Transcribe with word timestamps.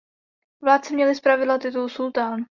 Vládci 0.63 0.93
měli 0.93 1.15
zpravidla 1.15 1.57
titul 1.57 1.89
sultán. 1.89 2.39